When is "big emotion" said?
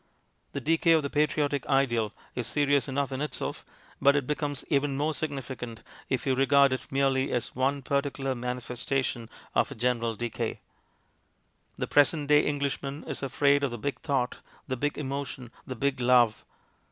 14.75-15.51